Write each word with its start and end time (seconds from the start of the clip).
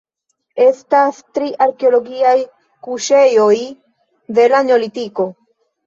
Estas 0.67 1.19
tri 1.35 1.51
arkeologiaj 1.67 2.33
kuŝejoj 2.89 3.55
de 4.41 4.51
la 4.57 4.67
Neolitiko. 4.73 5.33